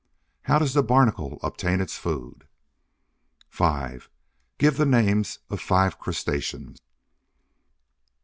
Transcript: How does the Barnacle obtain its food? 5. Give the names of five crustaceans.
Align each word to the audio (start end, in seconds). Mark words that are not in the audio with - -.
How 0.45 0.57
does 0.57 0.73
the 0.73 0.81
Barnacle 0.81 1.37
obtain 1.43 1.79
its 1.79 1.95
food? 1.95 2.47
5. 3.51 4.09
Give 4.57 4.75
the 4.75 4.85
names 4.87 5.37
of 5.47 5.61
five 5.61 5.99
crustaceans. 5.99 6.79